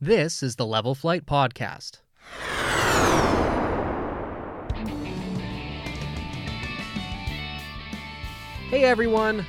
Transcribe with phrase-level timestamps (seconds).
[0.00, 2.02] This is the Level Flight Podcast.
[8.70, 9.44] Hey everyone!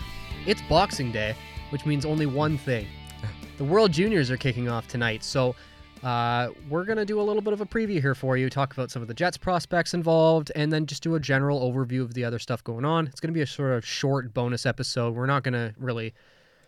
[0.47, 1.35] It's Boxing Day,
[1.69, 2.87] which means only one thing.
[3.59, 5.55] The World Juniors are kicking off tonight, so
[6.01, 8.73] uh, we're going to do a little bit of a preview here for you, talk
[8.73, 12.15] about some of the Jets prospects involved, and then just do a general overview of
[12.15, 13.05] the other stuff going on.
[13.05, 15.13] It's going to be a sort of short bonus episode.
[15.13, 16.15] We're not going to really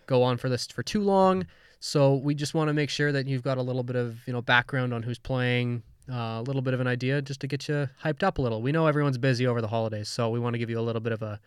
[0.06, 1.46] go on for this for too long.
[1.80, 4.34] So we just want to make sure that you've got a little bit of you
[4.34, 7.68] know background on who's playing, uh, a little bit of an idea, just to get
[7.68, 8.62] you hyped up a little.
[8.62, 11.02] We know everyone's busy over the holidays, so we want to give you a little
[11.02, 11.40] bit of a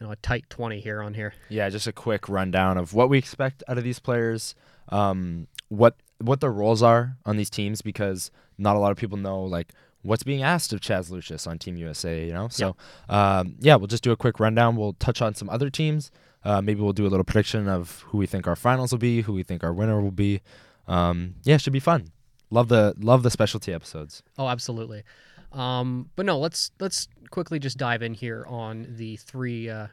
[0.00, 1.34] you know a tight twenty here on here.
[1.48, 4.54] Yeah, just a quick rundown of what we expect out of these players,
[4.90, 9.18] um, what what their roles are on these teams, because not a lot of people
[9.18, 12.24] know like what's being asked of Chaz Lucius on Team USA.
[12.24, 12.76] You know, so
[13.08, 14.76] um, yeah, we'll just do a quick rundown.
[14.76, 16.12] We'll touch on some other teams.
[16.44, 19.22] Uh, maybe we'll do a little prediction of who we think our finals will be,
[19.22, 20.40] who we think our winner will be.
[20.88, 22.08] Um, yeah, it should be fun.
[22.50, 24.22] Love the love the specialty episodes.
[24.38, 25.04] Oh, absolutely.
[25.52, 29.86] Um, but no, let's let's quickly just dive in here on the three uh,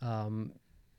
[0.00, 0.52] um,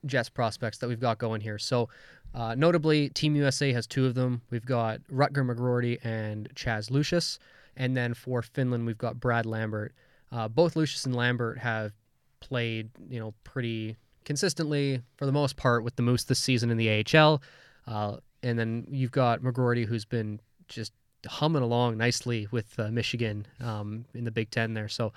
[0.05, 1.57] Jets prospects that we've got going here.
[1.57, 1.89] So,
[2.33, 4.41] uh, notably, Team USA has two of them.
[4.49, 7.39] We've got Rutger McGroarty and Chaz Lucius,
[7.75, 9.93] and then for Finland, we've got Brad Lambert.
[10.31, 11.93] Uh, both Lucius and Lambert have
[12.41, 13.95] played, you know, pretty
[14.25, 17.41] consistently for the most part with the Moose this season in the AHL.
[17.87, 20.91] Uh, and then you've got McGroarty, who's been just
[21.27, 24.89] humming along nicely with uh, Michigan um, in the Big Ten there.
[24.89, 25.13] So,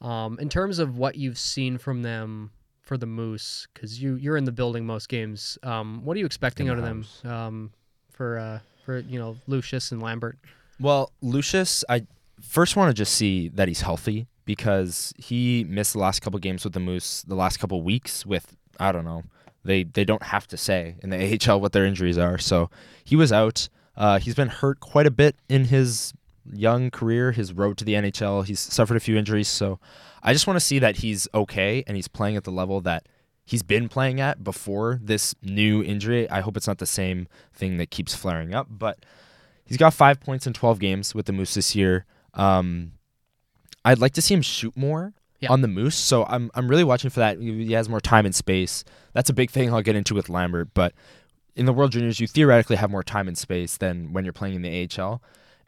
[0.00, 2.50] um, in terms of what you've seen from them
[2.82, 6.26] for the Moose, because you you're in the building most games, um, what are you
[6.26, 7.72] expecting out of them um,
[8.10, 10.38] for uh, for you know Lucius and Lambert?
[10.78, 12.06] Well, Lucius, I
[12.40, 16.64] first want to just see that he's healthy because he missed the last couple games
[16.64, 19.22] with the Moose, the last couple weeks with I don't know.
[19.62, 22.36] They they don't have to say in the AHL what their injuries are.
[22.36, 22.68] So
[23.04, 23.68] he was out.
[23.96, 26.12] Uh, he's been hurt quite a bit in his
[26.52, 28.44] young career, his road to the NHL.
[28.44, 29.46] He's suffered a few injuries.
[29.46, 29.78] So
[30.20, 33.08] I just want to see that he's okay and he's playing at the level that
[33.44, 36.28] he's been playing at before this new injury.
[36.28, 38.98] I hope it's not the same thing that keeps flaring up, but
[39.64, 42.04] he's got five points in 12 games with the Moose this year.
[42.34, 42.94] Um,
[43.84, 45.50] I'd like to see him shoot more Yeah.
[45.52, 47.38] on the Moose, so I'm I'm really watching for that.
[47.40, 48.84] He has more time and space.
[49.12, 50.92] That's a big thing I'll get into with Lambert, but
[51.56, 54.54] in the World Juniors, you theoretically have more time and space than when you're playing
[54.54, 55.20] in the AHL.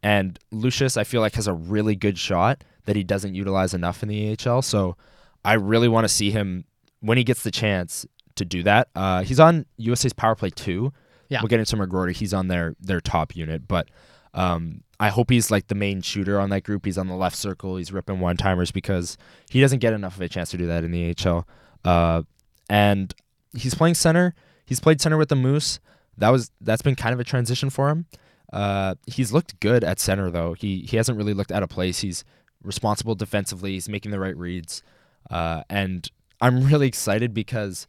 [0.02, 4.02] And Lucius, I feel like, has a really good shot that he doesn't utilize enough
[4.02, 4.62] in the AHL.
[4.62, 4.96] So
[5.44, 6.64] I really want to see him
[7.00, 8.06] when he gets the chance
[8.36, 8.88] to do that.
[8.94, 10.92] Uh, he's on USA's power play too.
[11.28, 11.40] Yeah.
[11.40, 12.14] We'll get into McGroarty.
[12.14, 13.88] He's on their their top unit, but
[14.34, 16.84] um, I hope he's like the main shooter on that group.
[16.84, 17.76] He's on the left circle.
[17.76, 19.18] He's ripping one timers because
[19.50, 21.44] he doesn't get enough of a chance to do that in the AHL.
[21.84, 22.22] Uh,
[22.70, 23.12] and
[23.52, 24.32] he's playing center.
[24.64, 25.80] He's played center with the Moose.
[26.18, 28.06] That was that's been kind of a transition for him.
[28.52, 30.52] Uh, he's looked good at center though.
[30.52, 31.98] He he hasn't really looked out of place.
[31.98, 32.22] He's
[32.62, 33.72] responsible defensively.
[33.72, 34.84] He's making the right reads,
[35.32, 36.08] uh, and
[36.40, 37.88] I'm really excited because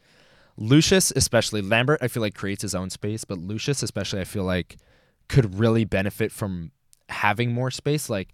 [0.58, 4.46] Lucius, especially Lambert, I feel like creates his own space, but Lucius, especially, I feel
[4.46, 4.78] like
[5.28, 6.72] could really benefit from
[7.10, 8.10] having more space.
[8.10, 8.30] Like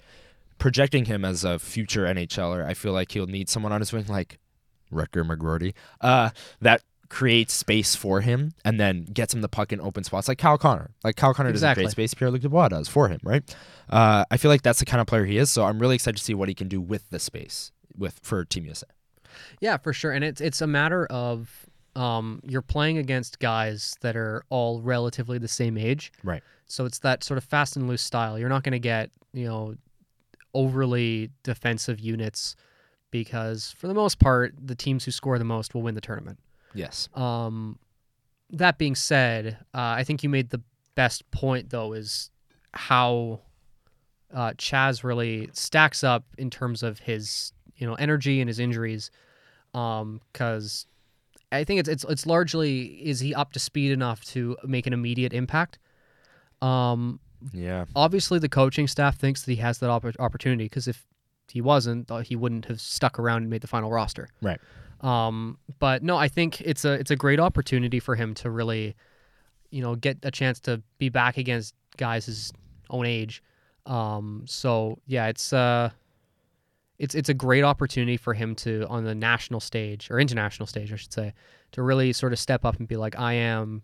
[0.57, 4.05] projecting him as a future NHLer, I feel like he'll need someone on his wing
[4.07, 4.39] like
[4.91, 6.29] Rutger McGroarty uh,
[6.61, 10.37] that creates space for him and then gets him the puck in open spots like
[10.37, 10.91] Kyle Connor.
[11.03, 11.83] Like Kyle Connor Exactly.
[11.83, 13.43] doesn't create space, Pierre Luc Dubois does for him, right?
[13.89, 15.49] Uh, I feel like that's the kind of player he is.
[15.49, 18.45] So I'm really excited to see what he can do with the space with for
[18.45, 18.85] Team USA.
[19.59, 20.11] Yeah, for sure.
[20.11, 25.37] And it's it's a matter of um, you're playing against guys that are all relatively
[25.37, 26.11] the same age.
[26.23, 26.43] Right.
[26.65, 28.37] So it's that sort of fast and loose style.
[28.37, 29.75] You're not going to get, you know,
[30.53, 32.55] overly defensive units
[33.11, 36.39] because for the most part, the teams who score the most will win the tournament.
[36.73, 37.09] Yes.
[37.15, 37.79] Um,
[38.51, 40.61] that being said, uh, I think you made the
[40.95, 42.29] best point though is
[42.73, 43.39] how
[44.33, 49.11] uh, Chaz really stacks up in terms of his you know energy and his injuries.
[49.71, 50.87] Because
[51.51, 54.93] I think it's it's it's largely is he up to speed enough to make an
[54.93, 55.79] immediate impact.
[56.61, 57.19] Um,
[57.53, 57.85] Yeah.
[57.95, 61.05] obviously the coaching staff thinks that he has that oppor- opportunity because if
[61.51, 64.27] he wasn't, uh, he wouldn't have stuck around and made the final roster.
[64.41, 64.59] Right.
[65.01, 68.95] Um, but no, I think it's a it's a great opportunity for him to really,
[69.71, 72.51] you know, get a chance to be back against guys his
[72.89, 73.41] own age.
[73.85, 75.89] Um, so yeah, it's uh,
[76.99, 80.93] it's it's a great opportunity for him to on the national stage or international stage,
[80.93, 81.33] I should say,
[81.71, 83.81] to really sort of step up and be like, I am.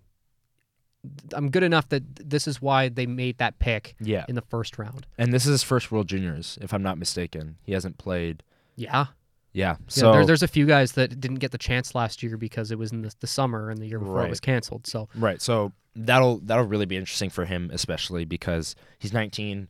[1.34, 4.26] I'm good enough that this is why they made that pick Yeah.
[4.28, 5.06] in the first round.
[5.20, 7.58] And this is his first World Juniors, if I'm not mistaken.
[7.62, 8.42] He hasn't played.
[8.76, 8.92] Yeah.
[8.96, 9.06] Yeah.
[9.54, 12.72] Yeah, So there, there's a few guys that didn't get the chance last year because
[12.72, 14.86] it was in the, the summer and the year before it was canceled.
[14.86, 15.42] So right.
[15.42, 19.70] So that'll that'll really be interesting for him, especially because he's 19.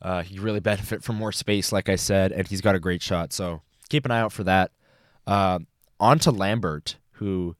[0.00, 3.02] Uh, he really benefit from more space, like I said, and he's got a great
[3.02, 3.32] shot.
[3.32, 4.72] So keep an eye out for that.
[5.26, 5.60] Uh,
[6.00, 7.56] on to Lambert, who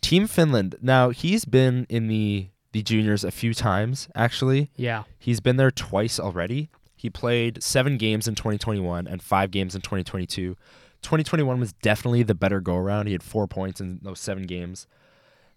[0.00, 0.76] Team Finland.
[0.80, 4.70] Now he's been in the the juniors a few times actually.
[4.76, 5.04] Yeah.
[5.18, 6.70] He's been there twice already.
[6.96, 10.56] He played seven games in 2021 and five games in 2022.
[11.02, 13.06] 2021 was definitely the better go around.
[13.06, 14.86] He had four points in those seven games.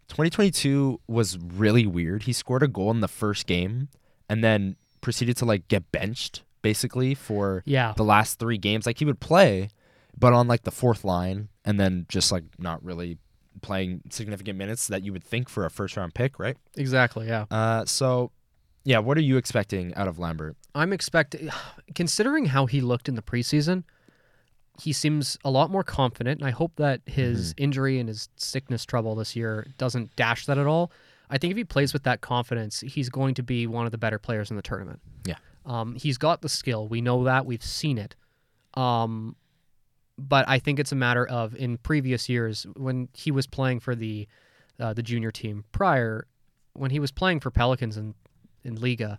[0.08, 2.24] 2022 was really weird.
[2.24, 3.90] He scored a goal in the first game
[4.30, 7.94] and then proceeded to like get benched basically for Yeah.
[7.96, 8.88] the last three games.
[8.88, 9.70] Like he would play,
[10.18, 13.20] but on like the fourth line and then just like not really
[13.62, 16.58] playing significant minutes that you would think for a first round pick, right?
[16.76, 17.28] Exactly.
[17.28, 17.46] Yeah.
[17.52, 18.32] Uh, so
[18.86, 20.56] yeah, what are you expecting out of Lambert?
[20.76, 21.50] I'm expecting,
[21.96, 23.84] considering how he looked in the preseason,
[24.82, 26.40] he seems a lot more confident.
[26.42, 30.58] And I hope that his injury and his sickness trouble this year doesn't dash that
[30.58, 30.92] at all.
[31.34, 33.98] I think if he plays with that confidence, he's going to be one of the
[33.98, 35.00] better players in the tournament.
[35.26, 35.38] Yeah.
[35.66, 36.88] Um, he's got the skill.
[36.88, 37.48] We know that.
[37.48, 38.16] We've seen it.
[38.76, 39.36] Um,
[40.16, 43.96] but I think it's a matter of in previous years when he was playing for
[43.96, 44.28] the
[44.80, 46.28] uh, the junior team prior,
[46.74, 48.14] when he was playing for Pelicans in
[48.64, 49.18] in Liiga,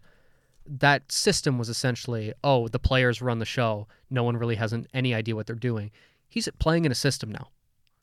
[0.67, 3.89] that system was essentially oh the players run the show.
[4.09, 5.91] No one really has an, any idea what they're doing.
[6.29, 7.49] He's playing in a system now.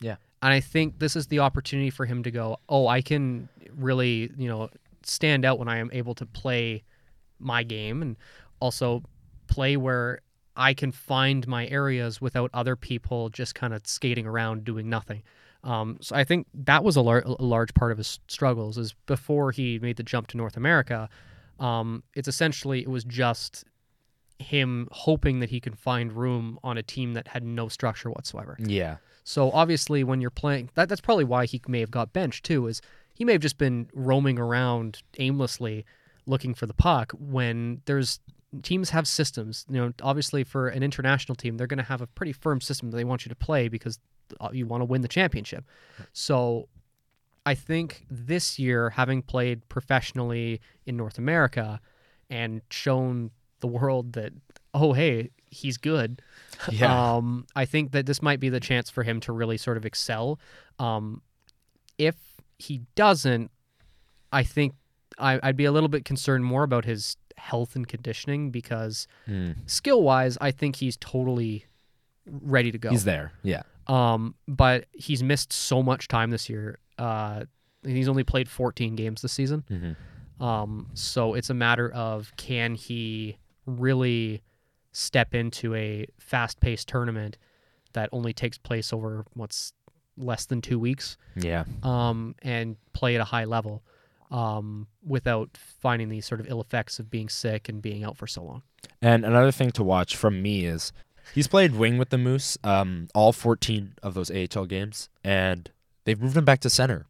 [0.02, 0.18] Yeah.
[0.42, 4.31] And I think this is the opportunity for him to go, oh, I can really,
[4.38, 4.69] you know,
[5.03, 6.83] stand out when I am able to play
[7.39, 8.18] my game and
[8.59, 9.03] also
[9.47, 10.21] play where
[10.56, 15.23] I can find my areas without other people just kind of skating around doing nothing.
[15.63, 18.94] Um, so I think that was a, lar- a large part of his struggles is
[19.06, 21.09] before he made the jump to North America.
[21.59, 23.63] Um, it's essentially it was just
[24.39, 28.57] him hoping that he could find room on a team that had no structure whatsoever.
[28.59, 28.97] Yeah.
[29.24, 32.65] So obviously, when you're playing, that that's probably why he may have got benched too.
[32.65, 32.81] Is
[33.21, 35.85] he may have just been roaming around aimlessly,
[36.25, 37.12] looking for the puck.
[37.19, 38.19] When there's
[38.63, 42.07] teams have systems, you know, obviously for an international team, they're going to have a
[42.07, 44.00] pretty firm system that they want you to play because
[44.39, 45.63] uh, you want to win the championship.
[46.13, 46.68] So
[47.45, 51.79] I think this year, having played professionally in North America
[52.27, 53.29] and shown
[53.59, 54.33] the world that
[54.74, 56.24] oh hey he's good
[56.71, 57.17] Yeah.
[57.17, 59.85] um, I think that this might be the chance for him to really sort of
[59.85, 60.39] excel.
[60.79, 61.21] Um,
[62.00, 62.15] if
[62.62, 63.52] he doesn't,
[64.31, 64.74] I think
[65.18, 69.52] I, I'd be a little bit concerned more about his health and conditioning because Hmm.
[69.66, 71.66] skill wise, I think he's totally
[72.25, 72.90] ready to go.
[72.92, 73.34] He's there.
[73.44, 73.63] Yeah.
[73.88, 76.78] Um, but he's missed so much time this year.
[76.98, 77.46] Uh,
[77.84, 79.63] he's only played 14 games this season.
[79.69, 80.44] Mm-hmm.
[80.44, 84.42] Um, so it's a matter of can he really
[84.92, 87.38] step into a fast-paced tournament
[87.94, 89.74] that only takes place over what's
[90.18, 91.63] less than two weeks, Yeah.
[91.84, 93.81] um, and play at a high level,
[94.30, 98.28] um, without finding these sort of ill effects of being sick and being out for
[98.28, 98.63] so long.
[99.02, 100.92] And another thing to watch from me is
[101.36, 105.69] he's played wing with the Moose um, all 14 of those AHL games, and
[106.06, 107.08] they've moved him back to center.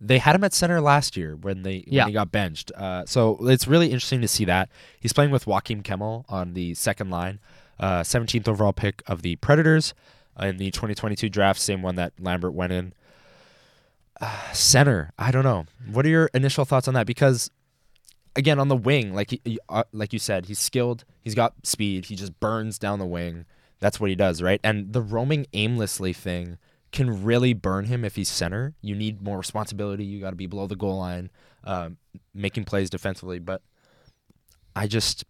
[0.00, 2.02] They had him at center last year when they Yeah.
[2.04, 2.70] when he got benched.
[2.76, 4.68] Uh, so it's really interesting to see that
[5.00, 7.40] he's playing with Joakim Kemell on the second line,
[7.80, 9.94] uh, 17th overall pick of the Predators
[10.40, 12.92] in the 2022 draft, same one that Lambert went in.
[14.20, 15.66] Uh, center, I don't know.
[15.90, 17.06] What are your initial thoughts on that?
[17.06, 17.50] Because
[18.36, 21.04] again, on the wing, like he, uh, like you said, he's skilled.
[21.20, 22.06] He's got speed.
[22.06, 23.44] He just burns down the wing.
[23.80, 24.60] That's what he does, right?
[24.64, 26.58] And the roaming aimlessly thing
[26.90, 28.74] can really burn him if he's center.
[28.80, 30.04] You need more responsibility.
[30.04, 31.30] You got to be below the goal line,
[31.64, 31.98] um,
[32.34, 33.38] making plays defensively.
[33.38, 33.62] But
[34.74, 35.24] I just,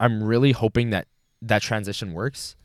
[0.00, 1.06] I'm really hoping that
[1.42, 2.56] that transition works.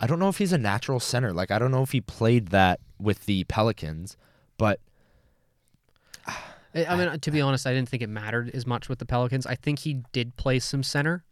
[0.00, 1.32] I don't know if he's a natural center.
[1.32, 4.16] Like I don't know if he played that with the Pelicans,
[4.56, 4.80] but
[6.74, 9.46] I mean, to be honest, I didn't think it mattered as much with the Pelicans.
[9.46, 11.24] I think he did play some center.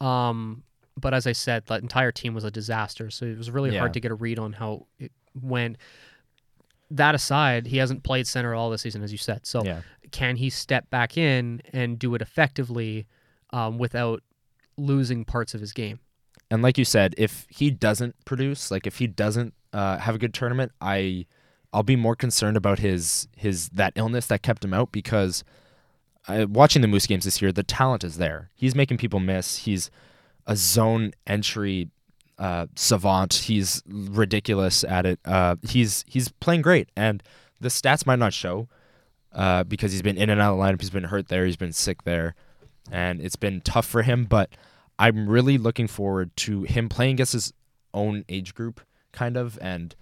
[0.00, 0.62] Um,
[0.96, 3.10] but as I said, that entire team was a disaster.
[3.10, 3.80] So it was really Yeah.
[3.80, 5.76] hard to get a read on how it went.
[6.90, 9.46] That aside, he hasn't played center all this season, as you said.
[9.46, 13.06] So yeah, can he step back in and do it effectively
[13.50, 14.22] um, without
[14.76, 15.98] losing parts of his game?
[16.50, 20.18] And like you said, if he doesn't produce, like if he doesn't uh, have a
[20.18, 21.26] good tournament, I
[21.72, 25.44] I'll be more concerned about his his that illness that kept him out because
[26.26, 28.50] I, watching the Moose games this year, the talent is there.
[28.54, 29.58] He's making people miss.
[29.58, 29.90] He's
[30.46, 31.90] a zone entry
[32.38, 33.34] uh, savant.
[33.34, 35.20] He's ridiculous at it.
[35.24, 37.22] Uh, he's he's playing great, and
[37.60, 38.68] the stats might not show
[39.32, 40.80] uh, because he's been in and out of the lineup.
[40.80, 41.44] He's been hurt there.
[41.44, 42.34] He's been sick there,
[42.90, 44.24] and it's been tough for him.
[44.24, 44.50] But
[44.98, 47.52] I'm really looking forward to him playing against his
[47.94, 48.80] own age group,
[49.12, 49.94] kind of, and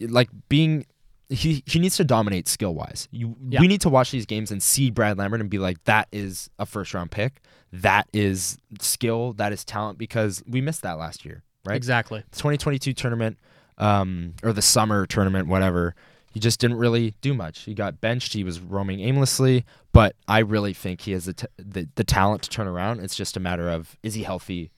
[0.00, 0.86] like being
[1.28, 3.08] he he needs to dominate skill wise.
[3.10, 3.60] You Yeah.
[3.60, 6.50] we need to watch these games and see Brad Lambert and be like, that is
[6.58, 7.40] a first round pick.
[7.72, 9.32] That is skill.
[9.34, 11.76] That is talent because we missed that last year, right?
[11.76, 12.20] Exactly.
[12.32, 13.38] 2022 tournament,
[13.78, 15.94] um, or the summer tournament, whatever.
[16.32, 17.60] He just didn't really do much.
[17.60, 18.32] He got benched.
[18.32, 19.64] He was roaming aimlessly.
[19.92, 23.00] But I really think he has the, t- the the talent to turn around.
[23.00, 24.70] It's just a matter of is he healthy,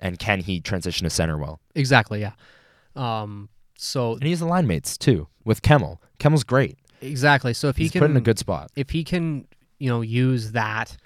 [0.00, 1.60] and can he transition to center well?
[1.74, 2.20] Exactly.
[2.20, 2.32] Yeah.
[2.94, 3.48] Um.
[3.76, 5.98] So And he's the line mates too with Kemell.
[6.20, 6.78] Kemell's great.
[7.00, 7.52] exactly.
[7.52, 8.70] So if he He's can put in a good spot.
[8.76, 9.46] if he can,
[9.78, 10.96] you know, use that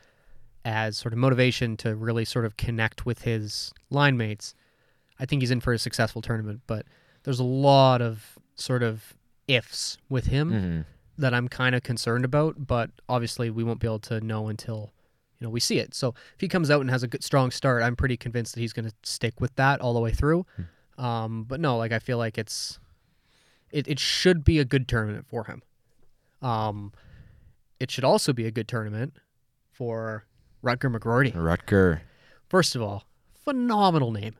[0.67, 4.55] as sort of motivation to really sort of connect with his line mates,
[5.19, 6.61] I think he's in for a successful tournament.
[6.67, 6.85] But
[7.23, 9.15] there's a lot of sort of
[9.49, 10.81] ifs with him hmm
[11.21, 12.69] that I'm kind of concerned about.
[12.69, 14.93] But obviously, we won't be able to know until
[15.41, 15.93] you know we see it.
[15.93, 18.61] So if he comes out and has a good strong start, I'm pretty convinced that
[18.61, 20.47] he's going to stick with that all the way through.
[20.97, 22.79] Um, but no, like I feel like it's
[23.71, 25.63] it, it should be a good tournament for him.
[26.41, 26.93] Um,
[27.81, 29.15] it should also be a good tournament
[29.73, 30.25] for
[30.63, 31.35] Rutger McGroarty.
[31.35, 32.01] Rutger.
[32.49, 33.05] First of all,
[33.45, 34.37] phenomenal name.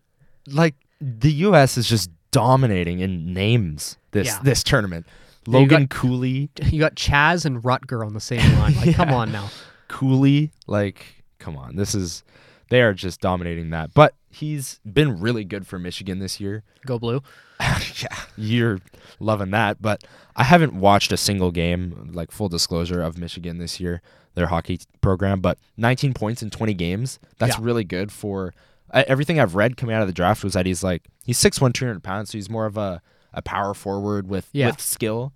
[0.47, 1.77] Like the U.S.
[1.77, 4.41] is just dominating in names this Yeah.
[4.43, 5.07] this tournament.
[5.47, 8.75] Yeah, Logan Cooley, You got Chaz and Rutger on the same line.
[8.77, 9.49] Like, come on now.
[9.89, 12.23] Cooley, like come on, this is
[12.71, 13.95] they are just dominating that.
[13.95, 16.63] But he's been really good for Michigan this year.
[16.87, 17.23] Go blue.
[17.61, 18.79] yeah, you're
[19.21, 19.81] loving that.
[19.81, 20.05] But
[20.37, 24.03] I haven't watched a single game, like full disclosure, of Michigan this year,
[24.35, 25.41] their hockey program.
[25.41, 27.65] But 19 points in 20 games, that's Yeah.
[27.65, 28.53] really good for.
[28.93, 31.73] I everything I've read coming out of the draft was that he's like he's 6'1",
[31.75, 33.01] 200 pounds, so he's more of a,
[33.33, 34.67] a power forward with Yeah.
[34.69, 35.33] with skill.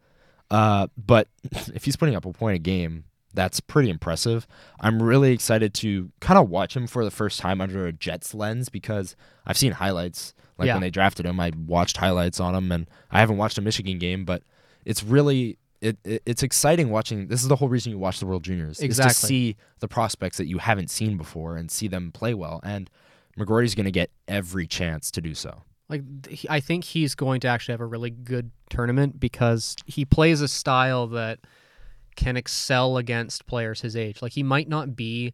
[0.50, 1.28] Uh, but
[1.74, 3.04] if he's putting up a point a game,
[3.34, 4.46] that's pretty impressive.
[4.80, 8.34] I'm really excited to kind of watch him for the first time under a Jets
[8.34, 9.16] lens because
[9.46, 10.34] I've seen highlights.
[10.58, 10.74] Like Yeah.
[10.74, 13.98] when they drafted him, I watched highlights on him, and I haven't watched a Michigan
[13.98, 14.42] game, but
[14.84, 17.26] it's really it, it it's exciting watching.
[17.28, 20.36] This is the whole reason you watch the World Juniors is to see the prospects
[20.36, 22.60] that you haven't seen before and see them play well.
[22.62, 22.88] And
[23.38, 25.62] McGroarty's going to get every chance to do so.
[25.88, 26.02] Like
[26.48, 30.48] I think he's going to actually have a really good tournament because he plays a
[30.48, 31.40] style that
[32.16, 34.22] can excel against players his age.
[34.22, 35.32] Like he might not be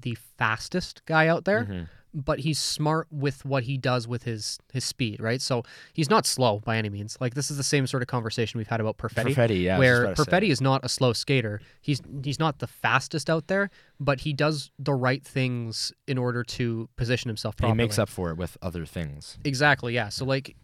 [0.00, 1.88] the fastest guy out there, Mhm.
[2.12, 5.40] But he's smart with what he does with his his speed, right?
[5.40, 5.62] So
[5.92, 7.16] he's not slow by any means.
[7.20, 9.34] Like this is the same sort of conversation we've had about Perfetti.
[9.34, 10.22] Perfetti, yeah, I was just where say.
[10.24, 11.60] Perfetti is not a slow skater.
[11.80, 16.42] He's he's not the fastest out there, but he does the right things in order
[16.44, 17.74] to position himself And properly.
[17.74, 19.38] he makes up for it with other things.
[19.44, 20.08] Exactly, yeah.
[20.08, 20.56] So like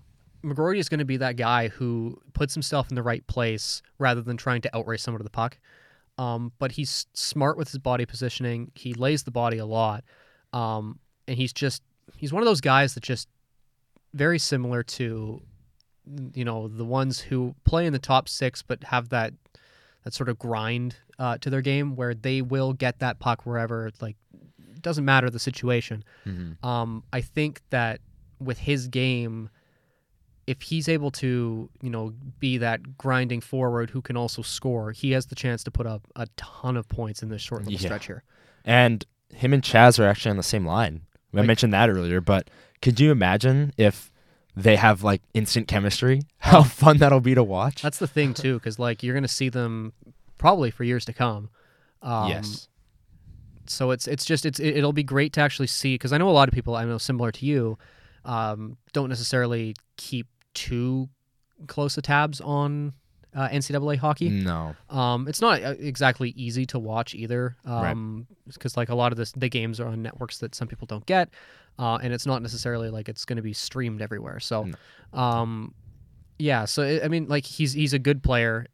[0.45, 4.21] McGroarty is going to be that guy who puts himself in the right place rather
[4.23, 5.59] than trying to outrace someone to the puck.
[6.19, 8.71] Um, but he's smart with his body positioning.
[8.75, 10.03] He lays the body a lot,
[10.53, 11.83] um, and he's just
[12.17, 13.29] he's one of those guys that just
[14.15, 15.43] very similar to
[16.35, 19.33] you know the ones who play in the top six but have that
[20.05, 23.91] that sort of grind uh, to their game where they will get that puck wherever
[24.01, 24.17] like
[24.75, 26.05] it doesn't matter the situation.
[26.27, 26.63] Mhm.
[26.65, 28.01] Um, I think that
[28.39, 29.49] with his game,
[30.47, 35.11] if he's able to, you know, be that grinding forward who can also score, he
[35.13, 37.79] has the chance to put up a ton of points in this short little Yeah.
[37.89, 38.23] stretch here.
[38.65, 39.05] And
[39.35, 41.06] him and Chaz are actually on the same line.
[41.37, 42.49] I Like- mentioned that earlier, but
[42.83, 44.11] could you imagine if
[44.57, 46.23] they have like instant chemistry?
[46.39, 47.83] How fun that'll be to watch.
[47.83, 49.93] That's the thing too, because like you're gonna see them
[50.39, 51.51] probably for years to come.
[52.03, 52.69] Um, yes.
[53.67, 56.29] so it's it's just it's it, it'll be great to actually see because I know
[56.29, 57.79] a lot of people I know similar to you
[58.25, 61.09] um, don't necessarily keep too
[61.67, 62.93] close of tabs on
[63.37, 64.31] uh, NCAA hockey.
[64.31, 64.75] No.
[64.91, 67.91] Um, it's not uh, exactly easy to watch either, Right.
[67.93, 70.87] um, because like a lot of this, the games are on networks that some people
[70.87, 71.29] don't get,
[71.79, 74.41] uh, and it's not necessarily like it's going to be streamed everywhere.
[74.41, 74.69] So,
[75.13, 75.75] um,
[76.39, 76.65] yeah.
[76.65, 78.67] So I- I mean, like he's he's a good player.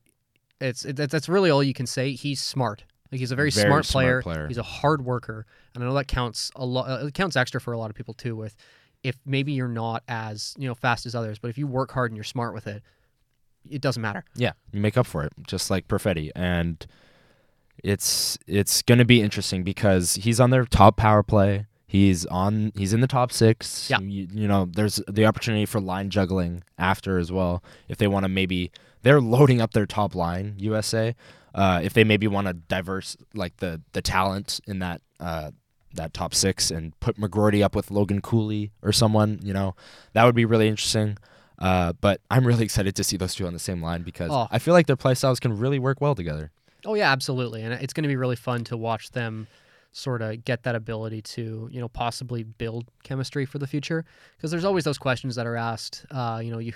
[0.61, 2.13] It's it, that's really all you can say.
[2.13, 2.85] He's smart.
[3.11, 4.23] Like he's a very, Very smart, smart player.
[4.23, 4.49] player.
[4.49, 6.89] He's a hard worker, and I know that counts a lot.
[6.89, 8.35] Uh, it counts extra for a lot of people too.
[8.37, 8.57] With
[9.03, 12.11] if maybe you're not as you know fast as others, but if you work hard
[12.11, 12.83] and you're smart with it,
[13.69, 14.25] it doesn't matter.
[14.35, 16.85] Yeah, you make up for it, just like Perfetti, and
[17.83, 21.67] it's it's going to be interesting because he's on their top power play.
[21.87, 22.73] He's on.
[22.75, 23.91] He's in the top six.
[23.91, 24.01] Yeah.
[24.01, 27.63] You, you know, there's the opportunity for line juggling after as well.
[27.89, 30.55] If they want to maybe, they're loading up their top line.
[30.59, 31.15] USA.
[31.55, 35.51] Uh, if they maybe want to diverse like the the talent in that uh,
[35.95, 39.75] that top six and put McGroarty up with Logan Cooley or someone, you know,
[40.15, 41.19] that would be really interesting.
[41.59, 44.49] Uh, but I'm really excited to see those two on the same line because Oh.
[44.51, 46.51] I feel like their play styles can really work well together.
[46.85, 49.47] Oh yeah, absolutely, and it's going to be really fun to watch them
[49.95, 54.05] sort of get that ability to you know possibly build chemistry for the future
[54.37, 56.07] because there's always those questions that are asked.
[56.11, 56.73] Uh, you know, you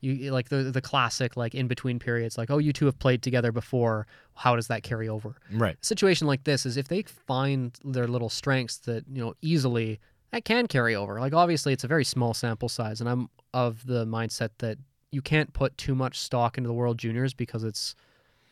[0.00, 3.22] you like the the classic like in between periods like oh you two have played
[3.22, 5.76] together before how does that carry over Right.
[5.80, 10.00] a situation like this is if they find their little strengths that you know easily
[10.34, 13.86] that can carry over like obviously it's a very small sample size and i'm of
[13.86, 14.76] the mindset that
[15.12, 17.94] you can't put too much stock into the world juniors because it's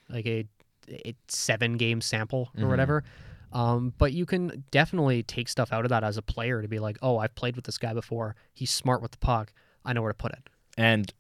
[0.09, 0.47] like a,
[0.89, 2.69] a seven game sample or Mhm.
[2.69, 3.05] whatever
[3.53, 6.79] um, but you can definitely take stuff out of that as a player to be
[6.79, 9.53] like oh i've played with this guy before he's smart with the puck
[9.85, 10.49] i know where to put it
[10.79, 11.13] And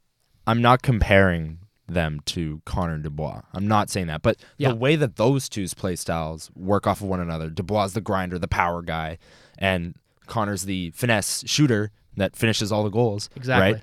[0.46, 3.42] I'm not comparing them to Connor and Dubois.
[3.52, 4.22] I'm not saying that.
[4.22, 4.70] But Yeah.
[4.70, 8.00] the way that those two's play styles work off of one another, Dubois is the
[8.00, 9.18] grinder, the power guy,
[9.58, 9.94] and
[10.32, 13.28] Connor's the finesse shooter that finishes all the goals.
[13.36, 13.82] exactly Right?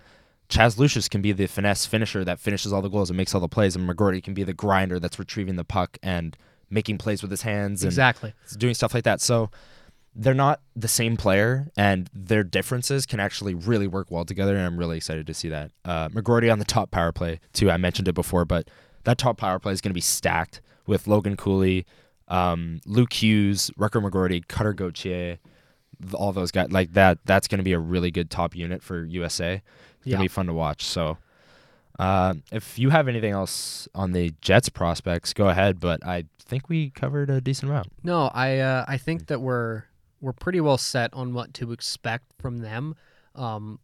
[0.49, 3.41] Chaz Lucius can be the finesse finisher that finishes all the goals and makes all
[3.41, 6.35] the plays, and McGroarty can be the grinder that's retrieving the puck and
[6.71, 9.21] making plays with his hands and exactly doing stuff like that.
[9.21, 9.51] So
[10.15, 14.55] they're not the same player, and their differences can actually really work well together.
[14.55, 15.71] And I'm really excited to see that.
[15.85, 17.69] Uh, McGroarty on the top power play too.
[17.69, 18.69] I mentioned it before, but
[19.03, 21.85] that top power play is going to be stacked with Logan Cooley,
[22.27, 25.39] um, Luke Hughes, Rutger McGroarty, Cutter Gauthier, th-
[26.13, 27.19] all those guys like that.
[27.25, 29.55] That's going to be a really good top unit for USA.
[29.55, 30.13] It's Yeah.
[30.13, 30.83] gonna be fun to watch.
[30.85, 31.17] So.
[31.97, 35.81] Uh, if you have anything else on the Jets prospects, go ahead.
[35.81, 37.87] But I think we covered a decent amount.
[38.03, 39.83] No, I uh, I think that we're
[40.21, 42.95] we're pretty well set on what to expect from them.
[43.35, 43.79] Um,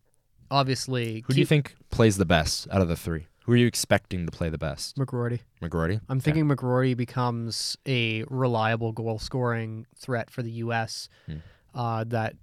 [0.50, 3.28] obviously, Who do you think plays the best out of the three?
[3.44, 4.98] Who are you expecting to play the best?
[4.98, 5.42] McGroarty.
[5.62, 6.00] McGroarty?
[6.10, 11.10] I'm thinking McGroarty becomes a reliable goal scoring threat for the U.S.
[11.28, 11.38] Hmm.
[11.76, 12.36] Uh, that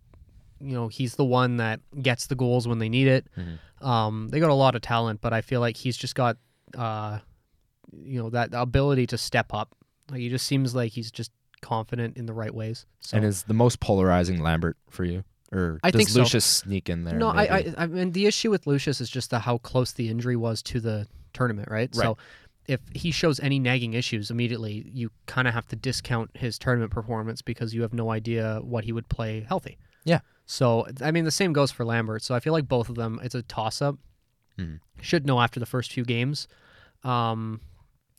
[0.60, 3.26] you know he's the one that gets the goals when they need it.
[3.36, 3.84] Mhm.
[3.84, 6.36] Um, they got a lot of talent, but I feel like he's just got
[6.76, 7.18] uh,
[7.92, 9.74] you know that ability to step up.
[10.10, 12.86] Like he just seems like he's just confident in the right ways.
[13.00, 15.24] So And is the most polarizing Lambert for you?
[15.50, 16.20] Or I does think so.
[16.20, 17.18] Lucius sneak in there?
[17.18, 17.42] No, I.
[17.42, 20.62] I, I mean the issue with Lucius is just the how close the injury was
[20.64, 21.90] to the tournament, right?
[21.94, 22.04] Right.
[22.04, 22.16] So
[22.66, 26.92] if he shows any nagging issues immediately, you kind of have to discount his tournament
[26.92, 29.78] performance because you have no idea what he would play healthy.
[30.04, 30.20] Yeah.
[30.46, 32.22] So I mean the same goes for Lambert.
[32.22, 33.96] So I feel like both of them it's a toss up.
[34.58, 34.80] Mhm.
[35.00, 36.46] Should know after the first few games.
[37.04, 37.60] Um,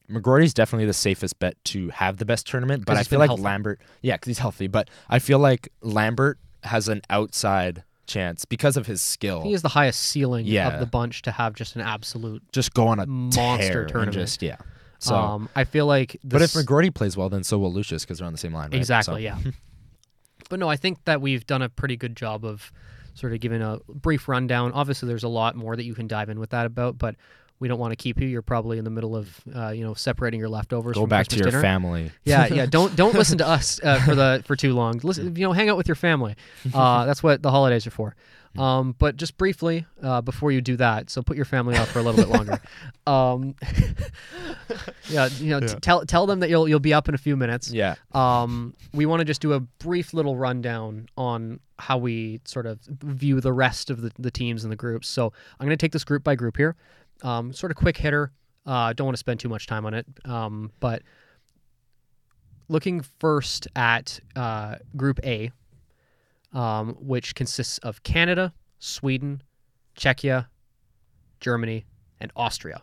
[0.10, 3.44] McGroarty's definitely the safest bet to have the best tournament, but I feel like healthy.
[3.44, 4.68] Lambert, yeah, because he's healthy.
[4.68, 9.42] But I feel like Lambert has an outside chance because of his skill.
[9.44, 10.70] he is the highest ceiling Yeah.
[10.70, 13.90] of the bunch to have just an absolute just go on a monster tear and
[13.90, 14.14] tournament.
[14.14, 14.58] Just yeah.
[15.00, 18.04] So, um I feel like but if this- McGroarty plays well, then so will Lucius
[18.04, 18.72] because they're on the same line.
[18.72, 18.78] Right?
[18.78, 19.38] Exactly, So- yeah.
[20.50, 22.72] but no, I think that we've done a pretty good job of
[23.14, 24.72] sort of giving a brief rundown.
[24.74, 27.16] Obviously, there's a lot more that you can dive in with that about, but
[27.64, 28.28] we don't want to keep you.
[28.28, 30.96] You're probably in the middle of, uh, you know, separating your leftovers.
[30.96, 31.62] Go from back to your dinner.
[31.62, 32.12] family.
[32.26, 32.66] Yeah, yeah.
[32.70, 35.00] Don't don't listen to us uh, for the for too long.
[35.02, 36.36] Listen, you know, hang out with your family.
[36.74, 38.18] Uh, that's what the holidays are for.
[38.58, 42.00] Um, but just briefly uh, before you do that, so put your family off for
[42.00, 42.60] a little bit longer.
[43.06, 43.56] Um,
[45.10, 47.36] yeah, you know, t- tell tell them that you'll you'll be up in a few
[47.36, 47.70] minutes.
[47.70, 47.96] Yeah.
[48.14, 52.80] Um, we want to just do a brief little rundown on how we sort of
[52.82, 55.10] view the rest of the, the teams and the groups.
[55.10, 56.78] So I'm going to take this group by group here.
[57.24, 58.32] Um, sort of quick hitter.
[58.66, 60.06] Uh, don't want to spend too much time on it.
[60.26, 61.02] Um, but
[62.68, 65.52] looking first at uh, Group A,
[66.54, 69.42] um, which consists of Canada, Sweden,
[69.96, 70.48] Czechia,
[71.40, 71.86] Germany,
[72.20, 72.82] and Austria.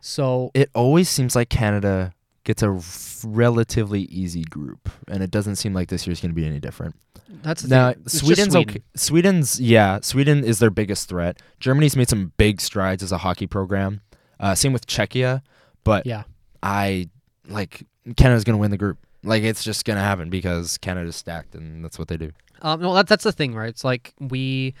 [0.00, 2.14] So It always seems like Canada
[2.48, 2.80] gets a
[3.28, 6.96] relatively easy group, and it doesn't seem like this year's going to be any different.
[7.42, 8.02] that's the Now, thing.
[8.04, 8.70] It's just Sweden's Sweden.
[8.70, 8.82] okay.
[8.96, 11.40] Sweden's yeah, Sweden is their biggest threat.
[11.60, 14.00] Germany's made some big strides as a hockey program.
[14.40, 15.42] Uh, same with Czechia,
[15.84, 16.24] but Yeah.
[16.62, 17.08] I
[17.48, 17.84] like
[18.16, 18.98] Canada's going to win the group.
[19.22, 22.32] Like it's just going to happen because Canada's stacked, and that's what they do.
[22.62, 23.68] Um, no, that, that's the thing, right?
[23.68, 24.74] It's like we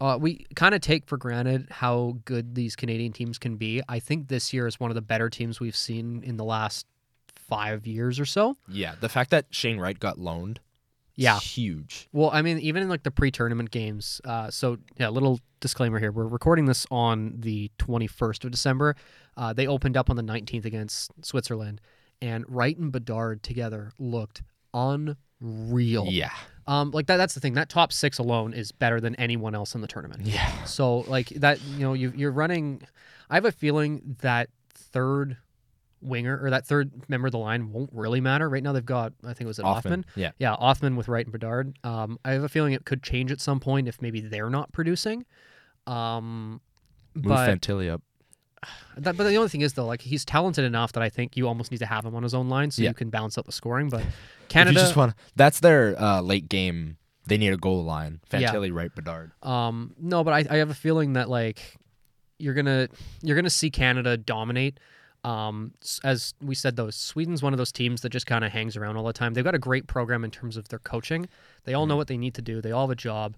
[0.00, 3.82] uh, we kind of take for granted how good these Canadian teams can be.
[3.88, 6.86] I think this year is one of the better teams we've seen in the last
[7.34, 8.56] five years or so.
[8.68, 10.60] Yeah, the fact that Shane Wright got loaned,
[11.16, 11.38] is Yeah.
[11.40, 12.08] huge.
[12.12, 14.20] Well, I mean, even in like the pre-tournament games.
[14.24, 18.96] Uh, so yeah, little disclaimer here: we're recording this on the 21st of December.
[19.36, 21.80] Uh, they opened up on the 19th against Switzerland,
[22.22, 26.06] and Wright and Bedard together looked unreal.
[26.08, 26.30] Yeah,
[26.70, 27.16] Um, like that.
[27.16, 27.54] That's the thing.
[27.54, 30.22] That top six alone is better than anyone else in the tournament.
[30.22, 30.64] yeah.
[30.64, 32.82] So like that, you know, you, you're running.
[33.28, 35.36] I have a feeling that third
[36.00, 38.48] winger or that third member of the line won't really matter.
[38.48, 40.04] Right now they've got, I think it was an Othmann.
[40.14, 41.76] Yeah, Yeah, Othmann with Wright and Bedard.
[41.82, 44.72] Um, I have a feeling it could change at some point if maybe they're not
[44.72, 45.26] producing.
[45.88, 46.60] Um,
[47.14, 48.02] move but Fantilli up.
[48.96, 51.48] That, but the only thing is though, like he's talented enough that I think you
[51.48, 52.90] almost need to have him on his own line so Yeah.
[52.90, 53.88] you can balance out the scoring.
[53.88, 54.04] But
[54.48, 56.96] Canada, just want that's their uh, late game.
[57.26, 58.20] They need a goal line.
[58.32, 58.50] Yeah.
[58.52, 59.32] Fantilli, Wright, Bedard.
[59.42, 61.76] Um, no, but I, I have a feeling that like
[62.38, 62.88] you're gonna
[63.22, 64.78] you're gonna see Canada dominate.
[65.22, 68.74] Um, as we said, though, Sweden's one of those teams that just kind of hangs
[68.76, 69.34] around all the time.
[69.34, 71.28] They've got a great program in terms of their coaching.
[71.64, 72.62] They all know what they need to do.
[72.62, 73.36] They all have a job.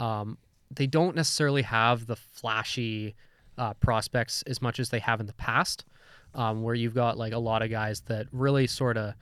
[0.00, 0.38] Um,
[0.72, 3.14] they don't necessarily have the flashy
[3.58, 5.84] uh, prospects as much as they have in the past,
[6.34, 9.14] um, where you've got like a lot of guys that really sort of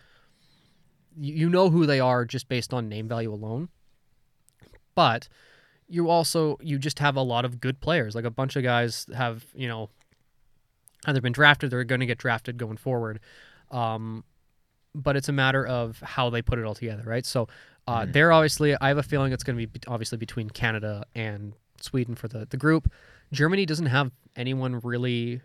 [1.16, 3.68] you, you know who they are just based on name value alone.
[4.94, 5.28] But
[5.88, 8.14] you also you just have a lot of good players.
[8.14, 9.90] Like a bunch of guys have you know
[11.06, 13.20] either been drafted or are going to get drafted going forward.
[13.70, 14.24] Um,
[14.94, 17.24] but it's a matter of how they put it all together, right?
[17.24, 17.46] So
[17.86, 18.12] uh, Mhm.
[18.12, 18.76] they're obviously.
[18.80, 22.46] I have a feeling it's going to be obviously between Canada and Sweden for the
[22.46, 22.92] the group.
[23.32, 25.40] Germany doesn't have anyone really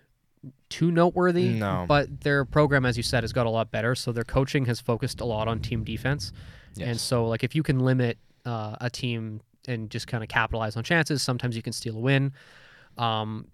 [0.70, 1.50] too noteworthy.
[1.50, 1.86] No.
[1.88, 3.96] But their program, as you said, has got a lot better.
[3.96, 6.32] So their coaching has focused a lot on team defense.
[6.80, 10.76] And so, like, if you can limit uh, a team and just kind of capitalize
[10.76, 12.34] on chances, sometimes you can steal a win.
[12.98, 13.48] Um,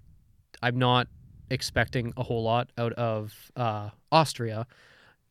[0.62, 1.08] I'm not
[1.50, 4.65] expecting a whole lot out of uh, Austria.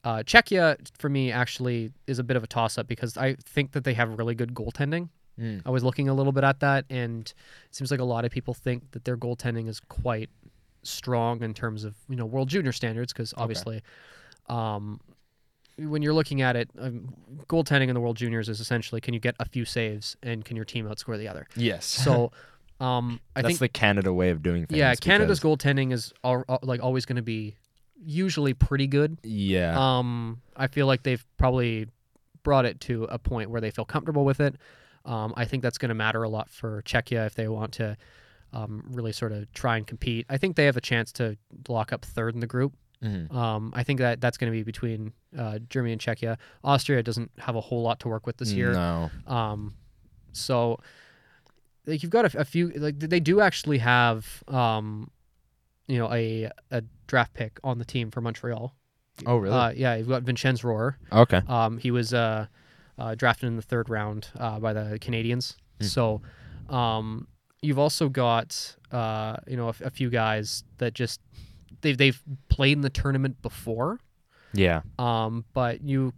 [0.05, 3.73] Uh, Czechia, for me, actually is a bit of a toss up because I think
[3.73, 5.09] that they have really good goaltending.
[5.39, 5.63] Mm.
[5.65, 8.31] I was looking a little bit at that, and it seems like a lot of
[8.33, 10.31] people think that their goaltending is quite
[10.83, 13.83] strong in terms of you know World Junior standards because obviously,
[14.49, 15.01] um,
[15.79, 17.15] when you're looking at it, um,
[17.49, 20.57] goaltending in the World Juniors is essentially can you get a few saves and can
[20.57, 21.47] your team outscore the other.
[21.55, 21.85] Yes.
[21.85, 22.33] So,
[22.81, 24.79] um, I that's think the Canada way of doing things.
[24.79, 27.57] yeah, Canada's because- goaltending is al- al- like always going to be
[28.05, 29.19] usually pretty good.
[29.23, 29.75] Yeah.
[29.77, 31.87] Um, I feel like they've probably
[32.43, 34.57] brought it to a point where they feel comfortable with it.
[35.09, 37.97] Um, I think that's going to matter a lot for Czechia if they want to
[38.53, 40.27] um, really sort of try and compete.
[40.29, 41.37] I think they have a chance to
[41.69, 42.75] lock up third in the group.
[43.03, 43.33] Mhm.
[43.33, 46.37] Um, I think that that's going to be between uh, Germany and Czechia.
[46.65, 48.73] Austria doesn't have a whole lot to work with this year.
[48.73, 49.11] No.
[49.27, 49.75] Um,
[50.33, 50.79] so
[51.87, 55.11] like you've got a, a few like they do actually have um,
[55.87, 58.75] you know a a draft pick on the team for Montreal.
[59.27, 59.55] Oh, really?
[59.55, 60.95] Uh, yeah, you've got Vinzenz Rohrer.
[61.13, 61.41] okay.
[61.49, 62.47] Um, he was uh,
[62.99, 65.55] uh, drafted in the third round uh, by the Canadiens.
[65.81, 65.87] Hmm.
[65.87, 66.23] So
[66.69, 67.29] um,
[67.63, 71.21] you've also got uh, you know a, a few guys that just
[71.81, 74.01] they've they've played in the tournament before,
[74.53, 74.83] Yeah.
[74.99, 76.13] um, but you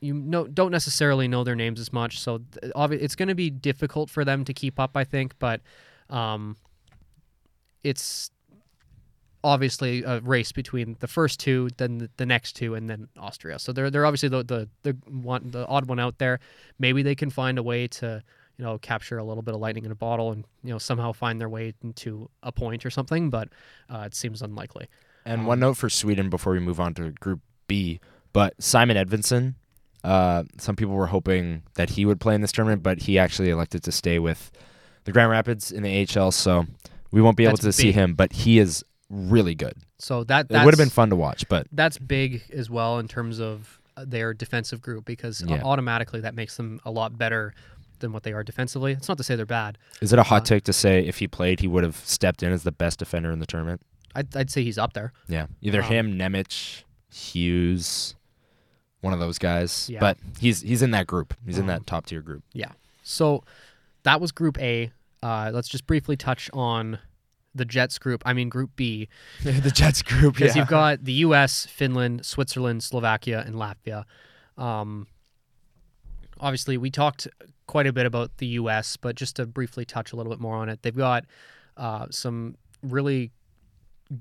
[0.00, 2.20] you know don't necessarily know their names as much.
[2.20, 5.34] So th- obvi- it's going to be difficult for them to keep up, I think.
[5.38, 5.60] But
[6.10, 6.56] um,
[7.82, 8.30] it's
[9.44, 13.58] obviously a race between the first two, then the, the next two, and then Austria.
[13.58, 16.40] So they're they're obviously the the the one the odd one out there.
[16.78, 18.22] Maybe they can find a way to
[18.56, 21.12] you know capture a little bit of lightning in a bottle and you know somehow
[21.12, 23.30] find their way into a point or something.
[23.30, 23.48] But
[23.88, 24.88] uh, it seems unlikely.
[25.24, 28.00] And Um, one note for Sweden before we move on to Group B,
[28.32, 29.54] but Simon Edvinsson,
[30.04, 33.50] uh, some people were hoping that he would play in this tournament, but he actually
[33.50, 34.50] elected to stay with
[35.04, 36.66] the Grand Rapids in the AHL, so
[37.10, 39.74] we won't be able That's to see him, but he is really good.
[39.98, 43.08] So that It would have been fun to watch, but that's big as well in
[43.08, 45.62] terms of uh, their defensive group because uh, Yeah.
[45.64, 47.54] automatically that makes them a lot better
[48.00, 48.92] than what they are defensively.
[48.92, 49.76] It's not to say they're bad.
[50.00, 52.42] is it a hot Uh, take to say if he played, he would have stepped
[52.42, 53.80] in as the best defender in the tournament?
[54.14, 55.12] I'd, I'd say he's up there.
[55.26, 58.14] Yeah, either Um, him, Nemec, Hughes,
[59.00, 59.88] one of those guys.
[59.90, 60.00] Yeah.
[60.00, 61.34] But he's he's in that group.
[61.46, 62.42] He's in Um, that top tier group.
[62.52, 62.72] Yeah.
[63.02, 63.42] So
[64.04, 64.92] that was Group A.
[65.22, 66.98] Uh, let's just briefly touch on
[67.54, 68.22] the Jets group.
[68.26, 69.08] I mean Group B
[69.42, 70.36] the Jets group.
[70.36, 74.04] because you've got the U.S., Finland, Switzerland, Slovakia, and Latvia.
[74.56, 75.06] Um,
[76.40, 77.26] obviously, we talked
[77.66, 80.56] quite a bit about the U.S., but just to briefly touch a little bit more
[80.56, 81.24] on it, they've got
[81.76, 83.30] uh, some really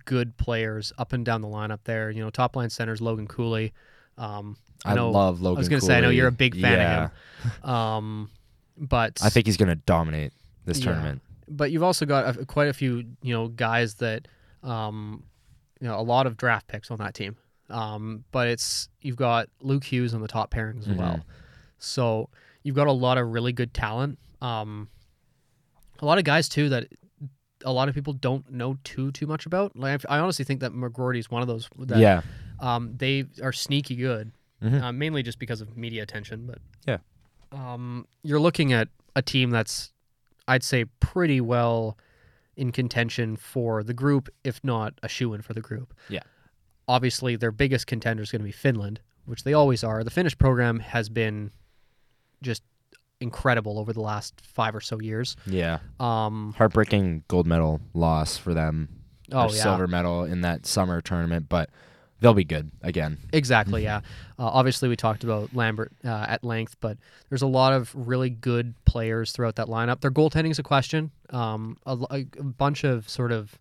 [0.06, 2.10] good players up and down the lineup there.
[2.12, 3.74] You know, top line centers Logan Cooley.
[4.18, 5.12] Um, I I, know.
[5.12, 5.58] love Logan.
[5.58, 7.04] I was gonna say I know you're a big fan yeah.
[7.06, 7.70] of him.
[7.70, 8.30] Um,
[8.78, 10.34] but I think he's gonna dominate
[10.66, 10.86] this Yeah.
[10.86, 11.22] tournament.
[11.48, 14.28] But you've also got a, quite a few you know guys that
[14.64, 15.24] um,
[15.82, 17.36] you know a lot of draft picks on that team.
[17.70, 21.16] Um, but it's you've got Luke Hughes on the top pairing as well.
[21.18, 21.24] Mhm.
[21.80, 22.30] So
[22.64, 24.18] you've got a lot of really good talent.
[24.42, 24.88] Um,
[26.00, 26.88] a lot of guys too that
[27.66, 29.76] a lot of people don't know too too much about.
[29.76, 31.68] Like I honestly think that McGroarty is one of those.
[31.78, 32.22] That, yeah.
[32.60, 34.32] Um, they are sneaky good,
[34.64, 34.82] Mhm.
[34.82, 36.46] uh, mainly just because of media attention.
[36.48, 36.98] But Yeah.
[37.52, 39.92] um, you're looking at a team that's,
[40.48, 41.98] I'd say, pretty well
[42.56, 45.94] in contention for the group, if not a shoe in for the group.
[46.10, 46.22] Yeah.
[46.88, 50.04] Obviously, their biggest contender is going to be Finland, which they always are.
[50.04, 51.52] The Finnish program has been
[52.42, 52.64] just
[53.20, 55.36] incredible over the last five or so years.
[55.46, 55.80] Yeah.
[56.00, 58.90] Um, Heartbreaking gold medal loss for them.
[59.32, 61.70] oh yeah, silver medal in that summer tournament, but
[62.20, 63.18] they'll be good again.
[63.34, 63.98] Exactly, yeah.
[64.40, 66.98] Uh, obviously, we talked about Lambert uh, at length, but
[67.30, 70.02] there's a lot of really good players throughout that lineup.
[70.02, 71.12] Their goaltending is a question.
[71.30, 73.58] Um, a, a bunch of sort of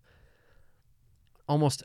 [1.47, 1.83] almost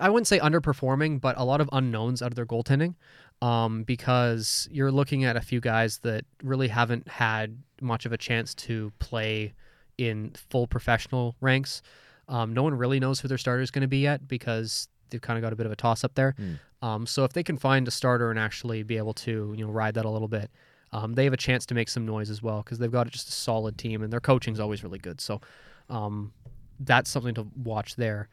[0.00, 2.94] I wouldn't say underperforming, but a lot of unknowns out of their goaltending.
[3.42, 8.16] Um, because you're looking at a few guys that really haven't had much of a
[8.16, 9.52] chance to play
[9.98, 11.82] in full professional ranks.
[12.28, 15.22] Um, no one really knows who their starter is going to be yet because they've
[15.22, 16.34] kind of got a bit of a toss up there.
[16.38, 16.58] Mm.
[16.86, 19.72] Um, so if they can find a starter and actually be able to you know
[19.72, 20.50] ride that a little bit,
[20.92, 23.28] um, they have a chance to make some noise as well because they've got just
[23.28, 25.20] a solid team and their coaching is always really good.
[25.20, 25.40] So
[25.88, 26.32] um,
[26.80, 28.28] that's something to watch there.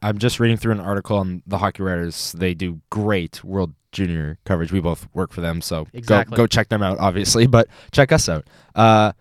[0.00, 2.32] I'm just reading through an article on the Hockey Writers.
[2.32, 4.72] They do great World Junior coverage.
[4.72, 6.36] We both work for them, so Exactly.
[6.36, 7.46] go go check them out, obviously.
[7.52, 8.46] But check us out.
[8.74, 9.12] Uh,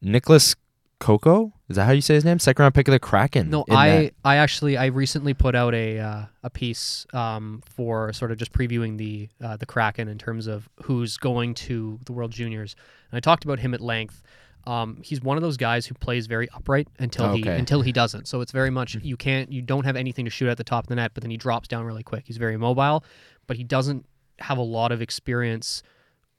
[0.00, 0.54] Nicholas
[1.00, 2.38] Kokko, is that how you say his name?
[2.38, 3.50] Second round pick of the Kraken.
[3.50, 8.12] No, I that- I actually I recently put out a uh, a piece um, for
[8.14, 12.12] sort of just previewing the uh, the Kraken in terms of who's going to the
[12.12, 12.74] World Juniors,
[13.10, 14.22] and I talked about him at length.
[14.66, 18.26] Um, he's one of those guys who plays very upright until he until he doesn't.
[18.26, 20.84] So it's very much you can't you don't have anything to shoot at the top
[20.84, 22.24] of the net, but then he drops down really quick.
[22.26, 23.04] He's very mobile,
[23.46, 24.06] but he doesn't
[24.38, 25.82] have a lot of experience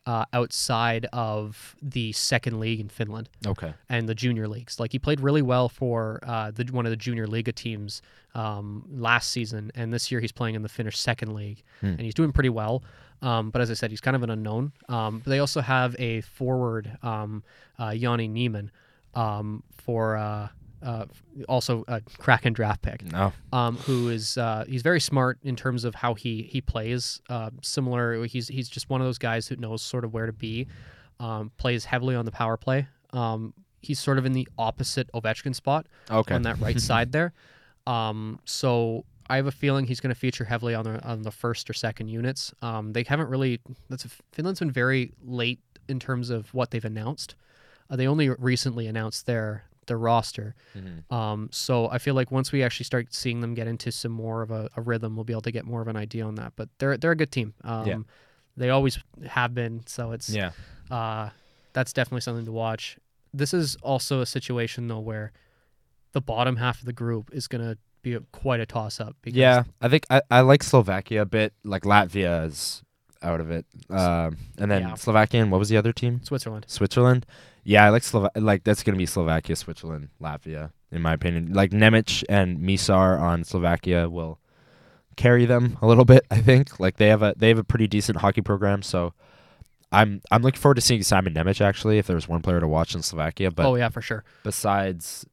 [0.07, 3.73] uh, outside of the second league in Finland okay.
[3.89, 4.79] and the junior leagues.
[4.79, 8.01] Like he played really well for uh, the one of the junior Liga teams
[8.33, 11.87] um, last season, and this year he's playing in the Finnish second league, Hmm.
[11.87, 12.83] and he's doing pretty well.
[13.21, 14.71] Um, but as I said, he's kind of an unknown.
[14.87, 17.43] Um, but they also have a forward, um,
[17.79, 18.69] uh, Jani Nyman,
[19.15, 20.15] um, for
[20.83, 21.05] uh,
[21.49, 23.33] also a Kraken draft pick No.
[23.51, 27.21] um, who is uh, he's very smart in terms of how he he plays.
[27.29, 30.33] Uh, similar, he's he's just one of those guys who knows sort of where to
[30.33, 30.67] be.
[31.19, 32.87] Um, plays heavily on the power play.
[33.11, 36.35] Um, he's sort of in the opposite Ovechkin spot Okay.
[36.35, 37.33] on that right side there.
[37.87, 41.31] Um, so I have a feeling he's going to feature heavily on the on the
[41.31, 42.53] first or second units.
[42.61, 43.59] Um, they haven't really.
[43.89, 45.59] That's Finland's been very late
[45.89, 47.35] in terms of what they've announced.
[47.89, 50.55] Uh, they only recently announced their their roster.
[50.75, 51.11] Mhm.
[51.11, 54.41] Um, so I feel like once we actually start seeing them get into some more
[54.41, 56.53] of a, a rhythm, we'll be able to get more of an idea on that.
[56.55, 57.53] But they're they're a good team.
[57.63, 57.97] Um, Yeah.
[58.55, 58.97] They always
[59.27, 59.83] have been.
[59.87, 60.51] So it's Yeah.
[60.89, 61.29] uh,
[61.73, 62.97] that's definitely something to watch.
[63.33, 65.31] This is also a situation though where
[66.13, 69.15] the bottom half of the group is going to be a, quite a toss up.
[69.21, 71.53] Because Yeah, I think I, I like Slovakia a bit.
[71.63, 72.81] Like Latvia is
[73.21, 74.93] out of it, um, and then Yeah.
[74.95, 75.41] Slovakia.
[75.41, 76.21] And what was the other team?
[76.23, 76.65] Switzerland.
[76.67, 77.25] Switzerland.
[77.67, 81.51] Yeah, I like Slova- like that's gonna be Slovakia, Switzerland, Latvia, in my opinion.
[81.51, 84.39] Like Nemec and Mesar on Slovakia will
[85.17, 86.25] carry them a little bit.
[86.31, 88.83] I think like they have a they have a pretty decent hockey program.
[88.83, 89.11] So
[89.91, 91.97] I'm I'm looking forward to seeing Simon Nemec actually.
[91.97, 94.23] If there's one player to watch in Slovakia, but oh yeah, for sure.
[94.43, 95.25] besides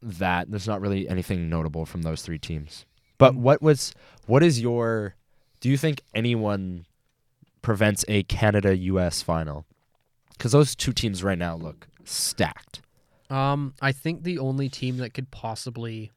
[0.00, 2.86] that, there's not really anything notable from those three teams.
[3.18, 3.92] But what was
[4.26, 5.16] what is your
[5.58, 6.86] do you think anyone
[7.60, 9.66] prevents a Canada US final?
[10.38, 12.80] Cuz those two teams right now look stacked.
[13.30, 16.10] Um, I think the only team that could possibly,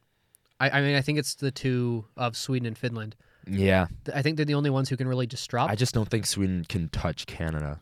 [0.60, 3.16] I, I mean, I think it's the two of Sweden and Finland.
[3.48, 3.88] Yeah.
[4.14, 5.72] I think they're the only ones who can really disrupt.
[5.72, 7.80] I just don't think Sweden can touch Canada.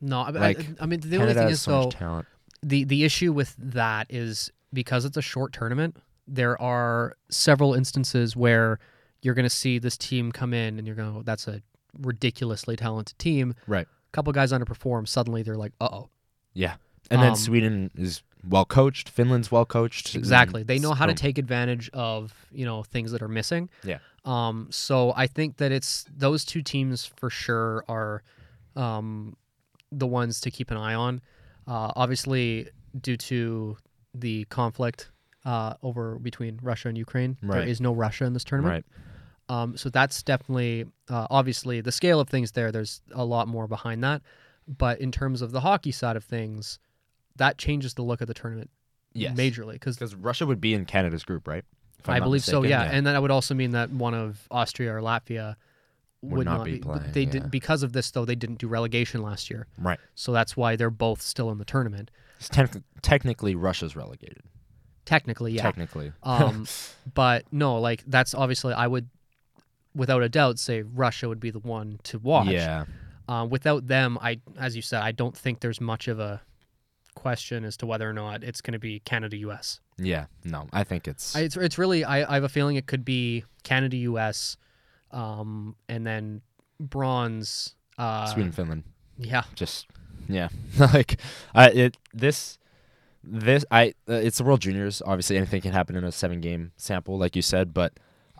[0.00, 2.26] no, I, like, I, I mean, the Canada only thing is so though, much talent.
[2.62, 5.96] the the issue with that is because it's a short tournament.
[6.28, 8.78] There are several instances where
[9.22, 11.60] you're going to see this team come in and you're going, to "That's a
[11.98, 13.88] ridiculously talented team." Right.
[14.10, 15.06] A couple guys underperform.
[15.06, 16.08] Suddenly they're like, "Uh oh."
[16.52, 16.76] Yeah.
[17.10, 20.14] And then Um, Sweden is well coached, Finland's well coached.
[20.14, 20.62] and Exactly.
[20.62, 23.68] They know how to take advantage of you know things that are missing.
[23.84, 23.98] Yeah.
[24.24, 24.68] Um.
[24.70, 28.22] So I think that it's those two teams for sure are,
[28.76, 29.36] um,
[29.92, 31.20] the ones to keep an eye on.
[31.66, 32.68] Uh, obviously,
[33.00, 33.76] due to
[34.14, 35.10] the conflict
[35.44, 37.68] uh, over between Russia and Ukraine, there Right.
[37.68, 38.84] is no Russia in this tournament.
[38.86, 39.09] Right.
[39.50, 42.70] Um, so that's definitely uh, obviously the scale of things there.
[42.70, 44.22] There's a lot more behind that,
[44.68, 46.78] but in terms of the hockey side of things,
[47.36, 48.70] that changes the look of the tournament
[49.12, 49.36] Yes.
[49.36, 51.64] majorly because Because Russia would be in Canada's group, right?
[52.06, 52.60] I believe so.
[52.60, 52.96] mistaken, Yeah.
[52.96, 55.56] and that would also mean that one of Austria or Latvia
[56.22, 57.30] Would would, not not, be playing, they yeah.
[57.30, 58.24] did because of this though.
[58.24, 59.98] They didn't do relegation last year, Right.
[60.14, 62.10] so that's why they're both still in the tournament.
[62.38, 64.42] It's techni- technically Russia's relegated.
[65.06, 65.62] Technically, yeah.
[65.62, 66.12] Technically.
[66.22, 66.66] um,
[67.14, 69.08] but no, like that's obviously I would,
[69.94, 72.48] without a doubt, say Russia would be the one to watch.
[72.48, 72.84] Yeah.
[73.28, 76.42] Um, without them, I, as you said, I don't think there's much of a
[77.14, 79.80] question as to whether or not it's going to be Canada U.S.
[79.98, 80.26] Yeah.
[80.44, 81.36] No, I think it's.
[81.36, 84.56] I, it's it's really I, I have a feeling it could be Canada U.S.
[85.10, 86.42] Um, and then
[86.80, 87.74] bronze.
[87.98, 88.84] Uh, Sweden, Finland.
[89.18, 89.86] Yeah, Just
[90.28, 90.48] yeah.
[90.78, 91.20] like
[91.54, 92.58] I it this
[93.22, 95.02] this I uh, it's the World Juniors.
[95.04, 97.74] Obviously, anything can happen in a seven game sample, like you said.
[97.74, 97.92] But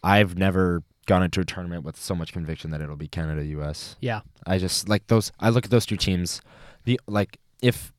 [0.03, 3.97] I've never gone into a tournament with so much conviction that it'll be Canada U.S.
[4.01, 5.33] yeah, I just like those.
[5.41, 6.41] I look at those two teams.
[6.85, 7.93] The like if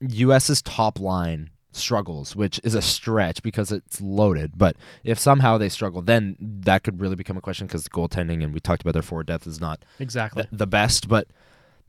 [0.00, 4.52] U.S.'s top line struggles, which is a stretch because it's loaded.
[4.56, 8.52] But if somehow they struggle, then that could really become a question because goaltending and
[8.52, 10.44] we talked about their forward depth is not Exactly.
[10.50, 11.08] the, the best.
[11.08, 11.28] But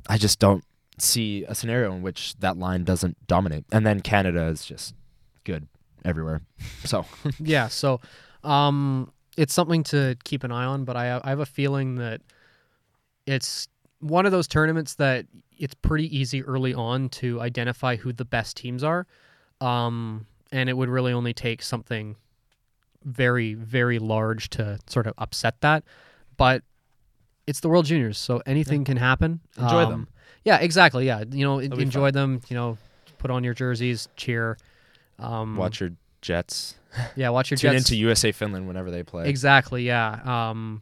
[0.07, 0.63] I just don't
[0.99, 3.65] see a scenario in which that line doesn't dominate.
[3.71, 4.93] And then Canada is just
[5.45, 5.67] good
[6.05, 6.41] everywhere.
[6.85, 7.05] So
[7.39, 7.67] yeah.
[7.67, 8.01] So,
[8.43, 10.83] um, it's something to keep an eye on.
[10.85, 12.21] But I I have a feeling that
[13.25, 13.67] it's
[13.99, 15.25] one of those tournaments that
[15.57, 19.05] it's pretty easy early on to identify who the best teams are.
[19.59, 22.15] Um, and it would really only take something
[23.03, 25.83] very, very large to sort of upset that.
[26.37, 26.63] But
[27.47, 29.39] it's the World Juniors, so anything can happen.
[29.57, 30.07] Enjoy Um, them.
[30.43, 31.05] Yeah, exactly.
[31.05, 32.41] Yeah, you know, It'll enjoy them.
[32.49, 32.77] You know,
[33.19, 34.57] put on your jerseys, cheer.
[35.19, 36.75] Um, watch your Jets.
[37.15, 37.89] Yeah, watch your Tune Jets.
[37.89, 39.27] into USA Finland whenever they play.
[39.29, 39.83] Exactly.
[39.85, 40.19] Yeah.
[40.49, 40.81] Um,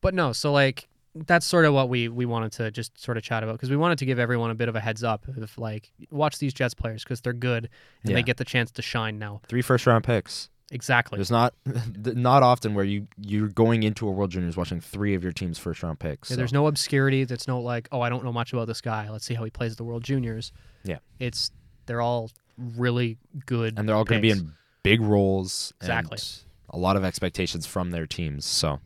[0.00, 0.32] but no.
[0.32, 3.52] So like that's sort of what we we wanted to just sort of chat about
[3.52, 6.38] because we wanted to give everyone a bit of a heads up of like watch
[6.38, 7.70] these Jets players because they're good
[8.02, 8.16] and Yeah.
[8.16, 9.40] they get the chance to shine now.
[9.48, 10.50] Three first round picks.
[10.72, 11.16] Exactly.
[11.16, 11.54] There's not
[11.96, 15.58] not often where you you're going into a World Juniors watching three of your team's
[15.58, 16.28] first round picks.
[16.28, 16.38] Yeah, so.
[16.38, 17.24] There's no obscurity.
[17.24, 19.08] That's no like, oh, I don't know much about this guy.
[19.08, 20.52] Let's see how he plays at the World Juniors.
[20.84, 20.98] Yeah.
[21.18, 21.50] It's
[21.86, 24.40] they're all really good, and they're all going to be picks.
[24.40, 24.52] in
[24.90, 25.72] big roles.
[25.80, 26.18] Exactly.
[26.20, 28.44] And a lot of expectations from their teams.
[28.44, 28.80] So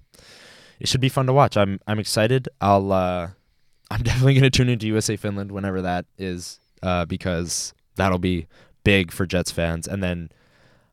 [0.79, 1.57] it should be fun to watch.
[1.57, 2.49] I'm I'm excited.
[2.61, 3.29] I'll uh,
[3.91, 8.47] I'm definitely going to tune into USA Finland whenever that is uh, because that'll be
[8.85, 9.87] big for Jets fans.
[9.89, 10.31] And then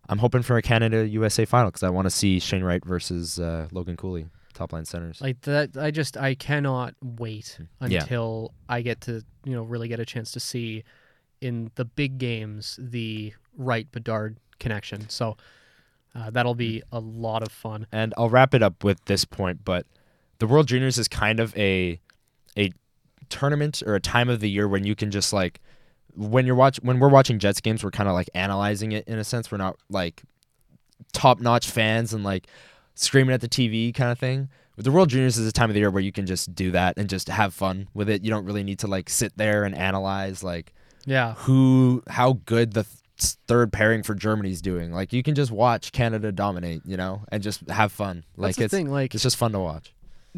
[0.09, 3.39] I'm hoping for a Canada USA final because I want to see Shane Wright versus
[3.39, 5.21] uh, Logan Cooley, top line centers.
[5.21, 8.01] Like that, I just I cannot wait Yeah.
[8.01, 10.83] until I get to you know really get a chance to see
[11.41, 15.09] in the big games the Wright Bedard connection.
[15.09, 15.37] So
[16.15, 17.87] uh, that'll be a lot of fun.
[17.91, 19.85] And I'll wrap it up with this point, but
[20.39, 21.99] the World Juniors is kind of a
[22.57, 22.71] a
[23.29, 25.59] tournament or a time of the year when you can just like
[26.15, 29.19] when you're watch when we're watching Jets games, we're kind of like analyzing it in
[29.19, 29.51] a sense.
[29.51, 30.23] We're not like
[31.13, 32.47] top notch fans and like
[32.95, 34.49] screaming at the TV kind of thing.
[34.75, 36.69] But the World Juniors is a time of the year where you can just do
[36.71, 38.23] that and just have fun with it.
[38.23, 40.71] You don't really need to like sit there and analyze like
[41.05, 44.91] Yeah, who how good the th- third pairing for Germany's doing.
[44.91, 48.23] Like you can just watch Canada dominate, you know, and just have fun.
[48.35, 48.89] Like that's the it's thing.
[48.91, 49.93] Like it's just fun to watch.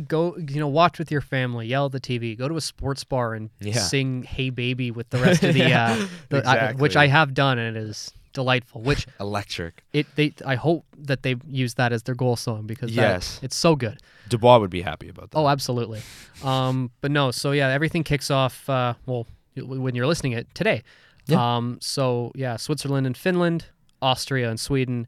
[0.08, 3.04] go you know watch with your family, yell at the TV, go to a sports
[3.04, 3.74] bar and Yeah.
[3.80, 7.58] sing "Hey Baby" with the rest of the, uh, the I- which I have done
[7.60, 8.82] and it is delightful.
[8.82, 9.84] Which Electric.
[9.92, 13.40] it they I hope that they use that as their goal song because that- Yes.
[13.42, 14.00] it's so good.
[14.30, 15.38] Dubois would be happy about that.
[15.38, 16.02] Oh, absolutely.
[16.44, 18.70] Um, but no, so yeah, everything kicks off.
[18.70, 19.26] Uh, well,
[19.58, 20.84] when you're listening it today.
[21.32, 21.58] Yeah.
[21.58, 23.66] Um, so yeah, Switzerland and Finland,
[24.02, 25.08] Austria and Sweden,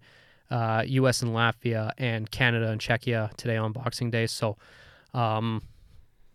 [0.49, 1.21] uh, U.S.
[1.21, 4.27] and Latvia, and Canada and Czechia today on Boxing Day.
[4.27, 4.57] So
[5.13, 5.61] um,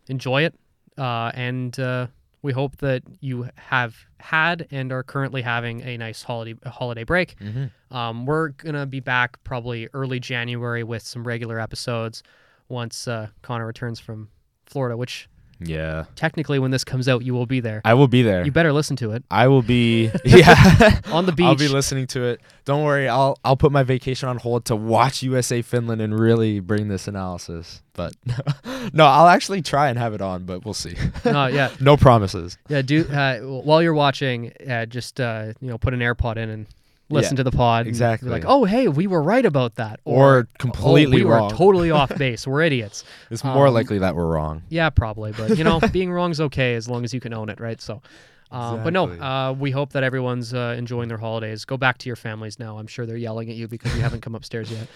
[0.09, 0.55] enjoy it,
[0.99, 2.07] uh, and uh,
[2.43, 7.37] we hope that you have had and are currently having a nice holiday holiday break.
[7.39, 7.71] Mhm.
[7.91, 12.23] Um, we're gonna be back probably early January with some regular episodes
[12.69, 14.29] once uh, Connor returns from
[14.67, 14.97] Florida.
[14.97, 15.29] Which
[15.61, 16.05] Yeah.
[16.17, 17.81] technically, when this comes out, you will be there.
[17.85, 18.45] I will be there.
[18.45, 21.01] You better listen to it I will be yeah.
[21.11, 21.47] on the beach.
[21.47, 22.41] I'll be listening to it.
[22.65, 23.09] Don't worry.
[23.09, 27.09] I'll I'll put my vacation on hold to watch USA Finland and really bring this
[27.09, 27.83] analysis.
[27.95, 28.13] But
[28.93, 30.95] no, I'll actually try and have it on, but we'll see.
[31.25, 32.59] no, yeah, no promises.
[32.69, 32.83] yeah.
[32.83, 36.67] Do uh, while you're watching, uh, just uh, you know, put an AirPod in and
[37.09, 37.81] listen Yeah, to the pod.
[37.81, 38.29] and be exactly.
[38.31, 41.51] like, oh, hey, we were right about that, Or "Oh, completely we wrong.
[41.51, 42.47] were totally off base.
[42.47, 43.05] We're idiots.
[43.31, 44.63] It's more um, likely that we're wrong.
[44.69, 45.33] Yeah, probably.
[45.33, 47.81] But you know, being wrong's okay as long as you can own it, right?
[47.81, 48.03] So,
[48.51, 51.65] um, but no, uh, we hope that everyone's uh, enjoying their holidays.
[51.65, 52.79] Go back to your families now.
[52.79, 54.87] I'm sure they're yelling at you because you haven't come upstairs yet.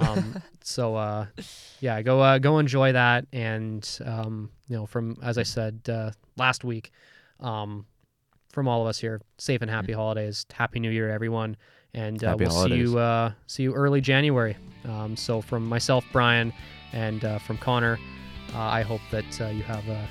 [0.00, 1.26] Um, so, uh,
[1.80, 3.26] yeah, go uh, go enjoy that.
[3.32, 6.90] And um, you know, from as I said uh, last week,
[7.38, 7.86] um,
[8.50, 10.46] from all of us here, safe and happy holidays.
[10.52, 11.56] Happy New Year, everyone.
[11.94, 12.40] And uh, Mm.
[12.40, 14.56] We'll see you uh, see you early January.
[14.84, 16.52] Um, so from myself, Brian,
[16.92, 17.98] and uh, from Connor,
[18.54, 20.08] uh, I hope that uh, you have a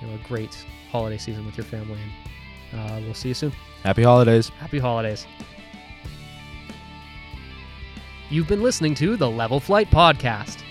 [0.00, 0.54] you know a great
[0.90, 1.98] holiday season with your family,
[2.72, 3.52] and uh, we'll see you soon.
[3.82, 4.48] Happy holidays.
[4.48, 5.26] Happy holidays.
[8.30, 10.62] You've been listening to the Level Flight Podcast.